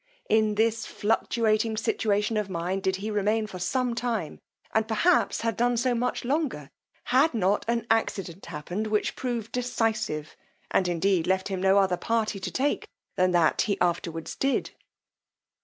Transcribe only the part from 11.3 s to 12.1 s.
him no other